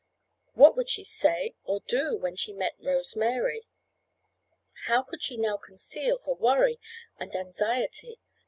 What 0.55 0.75
would 0.75 0.89
she 0.89 1.03
say 1.03 1.53
or 1.63 1.81
do 1.81 2.17
when 2.17 2.35
she 2.35 2.53
met 2.53 2.73
Rose 2.79 3.15
Mary? 3.15 3.67
How 4.87 5.03
could 5.03 5.21
she 5.21 5.37
now 5.37 5.57
conceal 5.57 6.17
her 6.25 6.33
worry 6.33 6.79
and 7.19 7.35
anxiety? 7.35 8.19